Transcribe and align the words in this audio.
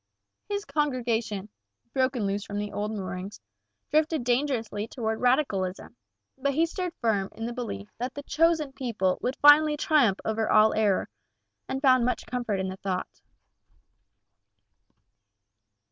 His 0.49 0.65
congregation, 0.65 1.47
broken 1.93 2.25
loose 2.25 2.43
from 2.43 2.57
the 2.57 2.71
old 2.71 2.91
moorings, 2.91 3.39
drifted 3.91 4.23
dangerously 4.23 4.81
away 4.85 4.87
towards 4.87 5.21
radicalism, 5.21 5.95
but 6.39 6.55
he 6.55 6.65
stood 6.65 6.91
firm 6.99 7.29
in 7.33 7.45
the 7.45 7.53
belief 7.53 7.87
that 7.99 8.15
the 8.15 8.23
"chosen 8.23 8.73
people" 8.73 9.19
would 9.21 9.35
finally 9.35 9.77
triumph 9.77 10.17
over 10.25 10.49
all 10.49 10.73
error, 10.73 11.07
and 11.69 11.83
found 11.83 12.03
much 12.03 12.25
comfort 12.25 12.59
in 12.59 12.69
the 12.69 12.77
thought. 12.77 13.21